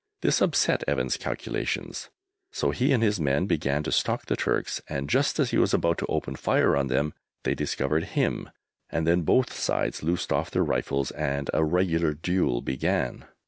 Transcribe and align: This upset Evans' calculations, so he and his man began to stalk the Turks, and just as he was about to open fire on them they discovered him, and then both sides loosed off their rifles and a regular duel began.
This 0.23 0.41
upset 0.41 0.83
Evans' 0.87 1.15
calculations, 1.15 2.09
so 2.51 2.71
he 2.71 2.91
and 2.91 3.03
his 3.03 3.19
man 3.19 3.45
began 3.45 3.83
to 3.83 3.91
stalk 3.91 4.25
the 4.25 4.35
Turks, 4.35 4.81
and 4.89 5.07
just 5.07 5.37
as 5.39 5.51
he 5.51 5.59
was 5.59 5.75
about 5.75 5.99
to 5.99 6.07
open 6.07 6.35
fire 6.35 6.75
on 6.75 6.87
them 6.87 7.13
they 7.43 7.53
discovered 7.53 8.05
him, 8.17 8.49
and 8.89 9.05
then 9.05 9.21
both 9.21 9.53
sides 9.53 10.01
loosed 10.01 10.33
off 10.33 10.49
their 10.49 10.63
rifles 10.63 11.11
and 11.11 11.51
a 11.53 11.63
regular 11.63 12.13
duel 12.15 12.61
began. 12.61 13.25